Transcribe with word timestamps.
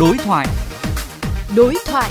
Đối 0.00 0.18
thoại. 0.18 0.46
Đối 1.56 1.74
thoại. 1.86 2.10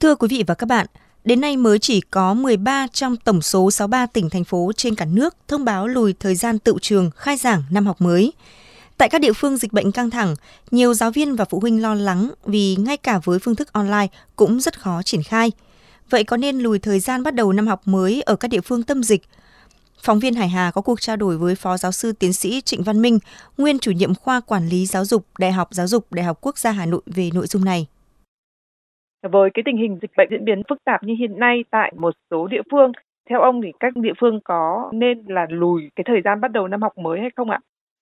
Thưa 0.00 0.14
quý 0.14 0.28
vị 0.30 0.44
và 0.46 0.54
các 0.54 0.66
bạn, 0.66 0.86
đến 1.24 1.40
nay 1.40 1.56
mới 1.56 1.78
chỉ 1.78 2.00
có 2.00 2.34
13 2.34 2.86
trong 2.92 3.16
tổng 3.16 3.42
số 3.42 3.70
63 3.70 4.06
tỉnh 4.06 4.30
thành 4.30 4.44
phố 4.44 4.72
trên 4.76 4.94
cả 4.94 5.04
nước 5.04 5.36
thông 5.48 5.64
báo 5.64 5.88
lùi 5.88 6.12
thời 6.12 6.34
gian 6.34 6.58
tự 6.58 6.74
trường 6.80 7.10
khai 7.16 7.36
giảng 7.36 7.62
năm 7.70 7.86
học 7.86 8.00
mới. 8.00 8.32
Tại 8.98 9.08
các 9.08 9.20
địa 9.20 9.32
phương 9.32 9.56
dịch 9.56 9.72
bệnh 9.72 9.92
căng 9.92 10.10
thẳng, 10.10 10.36
nhiều 10.70 10.94
giáo 10.94 11.10
viên 11.10 11.36
và 11.36 11.44
phụ 11.44 11.60
huynh 11.60 11.82
lo 11.82 11.94
lắng 11.94 12.30
vì 12.44 12.76
ngay 12.76 12.96
cả 12.96 13.20
với 13.24 13.38
phương 13.38 13.56
thức 13.56 13.72
online 13.72 14.08
cũng 14.36 14.60
rất 14.60 14.80
khó 14.80 15.02
triển 15.02 15.22
khai. 15.22 15.52
Vậy 16.10 16.24
có 16.24 16.36
nên 16.36 16.58
lùi 16.58 16.78
thời 16.78 17.00
gian 17.00 17.22
bắt 17.22 17.34
đầu 17.34 17.52
năm 17.52 17.66
học 17.66 17.80
mới 17.84 18.22
ở 18.22 18.36
các 18.36 18.48
địa 18.48 18.60
phương 18.60 18.82
tâm 18.82 19.02
dịch? 19.02 19.22
Phóng 20.06 20.18
viên 20.18 20.34
Hải 20.34 20.48
Hà 20.48 20.70
có 20.74 20.82
cuộc 20.82 21.00
trao 21.00 21.16
đổi 21.16 21.38
với 21.38 21.54
Phó 21.54 21.76
Giáo 21.76 21.92
sư 21.92 22.12
Tiến 22.20 22.32
sĩ 22.32 22.60
Trịnh 22.64 22.82
Văn 22.86 23.02
Minh, 23.02 23.18
nguyên 23.58 23.78
chủ 23.78 23.92
nhiệm 23.92 24.14
khoa 24.14 24.40
quản 24.46 24.62
lý 24.62 24.86
giáo 24.86 25.04
dục 25.04 25.22
Đại 25.38 25.52
học 25.52 25.68
Giáo 25.70 25.86
dục 25.86 26.04
Đại 26.10 26.24
học 26.24 26.36
Quốc 26.40 26.58
gia 26.58 26.70
Hà 26.70 26.86
Nội 26.86 27.00
về 27.16 27.30
nội 27.34 27.46
dung 27.46 27.64
này. 27.64 27.86
Với 29.32 29.50
cái 29.54 29.62
tình 29.66 29.76
hình 29.76 29.98
dịch 30.02 30.10
bệnh 30.16 30.28
diễn 30.30 30.44
biến 30.44 30.62
phức 30.68 30.78
tạp 30.84 31.02
như 31.02 31.14
hiện 31.18 31.38
nay 31.38 31.64
tại 31.70 31.92
một 31.96 32.14
số 32.30 32.46
địa 32.46 32.62
phương, 32.70 32.92
theo 33.30 33.40
ông 33.40 33.62
thì 33.62 33.68
các 33.80 33.96
địa 33.96 34.12
phương 34.20 34.40
có 34.44 34.90
nên 34.92 35.24
là 35.26 35.46
lùi 35.50 35.90
cái 35.96 36.04
thời 36.06 36.20
gian 36.24 36.40
bắt 36.40 36.52
đầu 36.52 36.68
năm 36.68 36.82
học 36.82 36.98
mới 36.98 37.20
hay 37.20 37.30
không 37.36 37.50
ạ? 37.50 37.60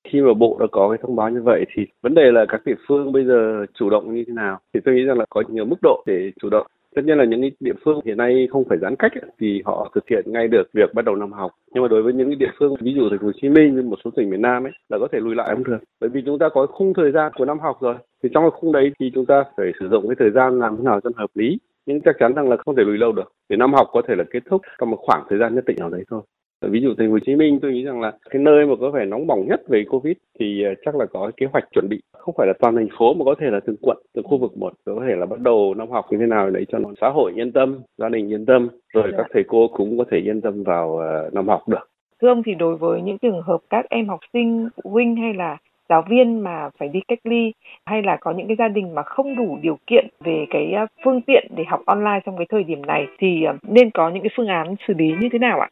khi 0.08 0.20
mà 0.20 0.34
bộ 0.34 0.56
đã 0.60 0.66
có 0.72 0.88
cái 0.88 0.98
thông 1.02 1.16
báo 1.16 1.30
như 1.30 1.42
vậy 1.42 1.64
thì 1.74 1.86
vấn 2.02 2.14
đề 2.14 2.32
là 2.32 2.44
các 2.48 2.60
địa 2.64 2.74
phương 2.88 3.12
bây 3.12 3.24
giờ 3.24 3.66
chủ 3.74 3.90
động 3.90 4.14
như 4.14 4.24
thế 4.26 4.32
nào 4.32 4.58
thì 4.74 4.80
tôi 4.84 4.94
nghĩ 4.94 5.02
rằng 5.02 5.18
là 5.18 5.24
có 5.30 5.42
nhiều 5.48 5.64
mức 5.64 5.76
độ 5.82 6.02
để 6.06 6.30
chủ 6.42 6.48
động 6.50 6.66
tất 6.96 7.02
nhiên 7.04 7.18
là 7.18 7.24
những 7.24 7.50
địa 7.60 7.72
phương 7.84 8.00
hiện 8.04 8.16
nay 8.16 8.48
không 8.50 8.64
phải 8.68 8.78
giãn 8.78 8.96
cách 8.96 9.12
thì 9.40 9.62
họ 9.64 9.90
thực 9.94 10.08
hiện 10.08 10.24
ngay 10.26 10.48
được 10.48 10.62
việc 10.72 10.94
bắt 10.94 11.04
đầu 11.04 11.16
năm 11.16 11.32
học. 11.32 11.50
Nhưng 11.72 11.82
mà 11.82 11.88
đối 11.88 12.02
với 12.02 12.12
những 12.12 12.38
địa 12.38 12.50
phương, 12.58 12.74
ví 12.80 12.94
dụ 12.94 13.08
thành 13.10 13.18
phố 13.18 13.26
Hồ 13.26 13.32
Chí 13.42 13.48
Minh 13.48 13.74
như 13.74 13.82
một 13.82 13.98
số 14.04 14.10
tỉnh 14.16 14.30
miền 14.30 14.42
Nam 14.42 14.64
ấy, 14.64 14.72
là 14.88 14.98
có 15.00 15.08
thể 15.12 15.18
lùi 15.20 15.34
lại 15.34 15.48
không 15.54 15.64
được. 15.64 15.78
Bởi 16.00 16.10
vì 16.10 16.22
chúng 16.26 16.38
ta 16.38 16.48
có 16.54 16.66
khung 16.66 16.94
thời 16.94 17.12
gian 17.12 17.32
của 17.36 17.44
năm 17.44 17.58
học 17.58 17.78
rồi. 17.80 17.94
Thì 18.22 18.28
trong 18.34 18.44
cái 18.44 18.50
khung 18.50 18.72
đấy 18.72 18.92
thì 19.00 19.10
chúng 19.14 19.26
ta 19.26 19.44
phải 19.56 19.72
sử 19.80 19.88
dụng 19.88 20.08
cái 20.08 20.16
thời 20.18 20.30
gian 20.30 20.58
làm 20.58 20.76
thế 20.76 20.82
nào 20.82 21.00
cho 21.00 21.10
hợp 21.16 21.30
lý. 21.34 21.58
Nhưng 21.86 22.00
chắc 22.00 22.16
chắn 22.18 22.34
rằng 22.34 22.48
là 22.48 22.56
không 22.56 22.76
thể 22.76 22.82
lùi 22.84 22.98
lâu 22.98 23.12
được. 23.12 23.32
Để 23.48 23.56
năm 23.56 23.74
học 23.74 23.88
có 23.92 24.02
thể 24.08 24.14
là 24.14 24.24
kết 24.30 24.40
thúc 24.50 24.62
trong 24.80 24.90
một 24.90 24.98
khoảng 25.00 25.24
thời 25.28 25.38
gian 25.38 25.54
nhất 25.54 25.64
định 25.66 25.76
nào 25.80 25.90
đấy 25.90 26.04
thôi 26.10 26.22
ví 26.68 26.80
dụ 26.80 26.94
thành 26.98 27.08
phố 27.08 27.12
Hồ 27.12 27.18
Chí 27.26 27.36
Minh 27.36 27.58
tôi 27.62 27.72
nghĩ 27.72 27.84
rằng 27.84 28.00
là 28.00 28.12
cái 28.30 28.42
nơi 28.42 28.66
mà 28.66 28.74
có 28.80 28.90
vẻ 28.90 29.04
nóng 29.04 29.26
bỏng 29.26 29.46
nhất 29.48 29.60
về 29.68 29.84
Covid 29.90 30.16
thì 30.38 30.62
ờ, 30.62 30.74
chắc 30.84 30.96
là 30.96 31.06
có 31.06 31.30
kế 31.36 31.46
hoạch 31.46 31.64
chuẩn 31.72 31.88
bị 31.88 32.00
không 32.12 32.34
phải 32.38 32.46
là 32.46 32.52
toàn 32.60 32.76
thành 32.76 32.88
phố 32.98 33.14
mà 33.14 33.24
có 33.24 33.34
thể 33.40 33.46
là 33.50 33.60
từng 33.66 33.76
quận 33.82 33.98
từng 34.14 34.24
khu 34.24 34.38
vực 34.38 34.56
một 34.56 34.72
có 34.84 35.04
thể 35.08 35.16
là 35.16 35.26
bắt 35.26 35.40
đầu 35.40 35.74
năm 35.74 35.90
học 35.90 36.06
như 36.10 36.18
thế 36.20 36.26
nào 36.26 36.50
để 36.50 36.64
cho 36.68 36.78
xã 37.00 37.08
hội 37.08 37.32
yên 37.36 37.52
tâm 37.52 37.78
gia 37.98 38.08
đình 38.08 38.32
yên 38.32 38.46
tâm 38.46 38.68
rồi 38.94 39.08
dạ. 39.12 39.18
các 39.18 39.26
thầy 39.32 39.44
cô 39.48 39.68
cũng 39.68 39.98
có 39.98 40.04
thể 40.10 40.18
yên 40.18 40.40
tâm 40.40 40.62
vào 40.62 41.00
uh, 41.26 41.34
năm 41.34 41.48
học 41.48 41.68
được 41.68 41.90
thưa 42.22 42.28
ông 42.28 42.42
thì 42.42 42.54
đối 42.54 42.76
với 42.76 43.02
những 43.02 43.18
trường 43.18 43.42
hợp 43.42 43.58
các 43.70 43.86
em 43.90 44.08
học 44.08 44.20
sinh 44.32 44.68
phụ 44.76 44.90
huynh 44.90 45.16
hay 45.16 45.34
là 45.34 45.56
giáo 45.88 46.04
viên 46.10 46.40
mà 46.40 46.68
phải 46.78 46.88
đi 46.88 47.00
cách 47.08 47.18
ly 47.24 47.52
hay 47.86 48.02
là 48.02 48.16
có 48.20 48.32
những 48.32 48.46
cái 48.46 48.56
gia 48.58 48.68
đình 48.68 48.94
mà 48.94 49.02
không 49.02 49.36
đủ 49.36 49.58
điều 49.62 49.78
kiện 49.86 50.06
về 50.20 50.46
cái 50.50 50.72
ờ, 50.72 50.86
phương 51.04 51.20
tiện 51.20 51.46
để 51.56 51.64
học 51.64 51.80
online 51.86 52.20
trong 52.26 52.36
cái 52.36 52.46
thời 52.48 52.64
điểm 52.64 52.86
này 52.86 53.06
thì 53.18 53.44
nên 53.62 53.90
có 53.90 54.10
những 54.10 54.22
cái 54.22 54.30
phương 54.36 54.46
án 54.46 54.74
xử 54.88 54.94
lý 54.94 55.12
như 55.20 55.28
thế 55.32 55.38
nào 55.38 55.60
ạ? 55.60 55.68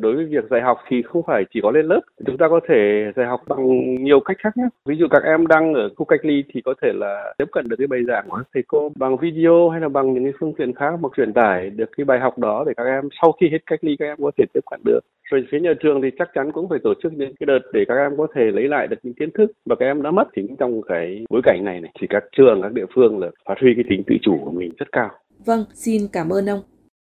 Đối 0.00 0.16
với 0.16 0.24
việc 0.24 0.44
dạy 0.50 0.60
học 0.60 0.78
thì 0.88 1.02
không 1.02 1.22
phải 1.26 1.44
chỉ 1.54 1.60
có 1.62 1.70
lên 1.70 1.86
lớp, 1.86 2.00
chúng 2.26 2.38
ta 2.38 2.48
có 2.48 2.60
thể 2.68 3.12
dạy 3.16 3.26
học 3.26 3.40
bằng 3.48 3.94
nhiều 4.04 4.20
cách 4.20 4.36
khác 4.40 4.56
nhé. 4.56 4.68
Ví 4.86 4.96
dụ 4.96 5.06
các 5.10 5.22
em 5.24 5.46
đang 5.46 5.74
ở 5.74 5.88
khu 5.96 6.04
cách 6.04 6.20
ly 6.22 6.44
thì 6.54 6.60
có 6.64 6.74
thể 6.82 6.92
là 6.94 7.34
tiếp 7.38 7.44
cận 7.52 7.68
được 7.68 7.76
cái 7.78 7.86
bài 7.86 8.00
giảng 8.08 8.28
của 8.28 8.42
thầy 8.54 8.62
cô 8.68 8.92
bằng 8.96 9.16
video 9.16 9.68
hay 9.68 9.80
là 9.80 9.88
bằng 9.88 10.14
những 10.14 10.24
cái 10.24 10.32
phương 10.40 10.54
tiện 10.58 10.74
khác 10.74 10.90
hoặc 11.00 11.12
truyền 11.16 11.32
tải 11.32 11.70
được 11.70 11.90
cái 11.96 12.04
bài 12.04 12.20
học 12.20 12.38
đó 12.38 12.64
để 12.66 12.72
các 12.76 12.84
em 12.84 13.08
sau 13.22 13.32
khi 13.32 13.48
hết 13.52 13.58
cách 13.66 13.84
ly 13.84 13.96
các 13.98 14.06
em 14.06 14.16
có 14.20 14.30
thể 14.38 14.44
tiếp 14.54 14.60
cận 14.70 14.80
được. 14.84 15.00
Rồi 15.30 15.46
phía 15.50 15.60
nhà 15.60 15.72
trường 15.80 16.02
thì 16.02 16.10
chắc 16.18 16.28
chắn 16.34 16.52
cũng 16.52 16.68
phải 16.68 16.78
tổ 16.84 16.94
chức 17.02 17.12
những 17.12 17.34
cái 17.40 17.46
đợt 17.46 17.58
để 17.72 17.84
các 17.88 17.94
em 17.94 18.16
có 18.16 18.26
thể 18.34 18.42
lấy 18.42 18.68
lại 18.68 18.86
được 18.86 18.96
những 19.02 19.14
kiến 19.14 19.30
thức 19.30 19.52
mà 19.66 19.74
các 19.74 19.86
em 19.86 20.02
đã 20.02 20.10
mất 20.10 20.28
chính 20.36 20.56
trong 20.56 20.82
cái 20.82 21.24
bối 21.30 21.40
cảnh 21.44 21.64
này 21.64 21.80
này 21.80 21.90
thì 22.00 22.06
các 22.10 22.24
trường 22.36 22.62
các 22.62 22.72
địa 22.72 22.86
phương 22.94 23.18
là 23.18 23.30
phát 23.44 23.54
huy 23.60 23.74
cái 23.74 23.84
tính 23.88 24.02
tự 24.06 24.14
chủ 24.22 24.38
của 24.44 24.50
mình 24.50 24.72
rất 24.78 24.86
cao. 24.92 25.10
Vâng, 25.46 25.64
xin 25.74 26.02
cảm 26.12 26.28
ơn 26.28 26.46
ông. 26.46 26.60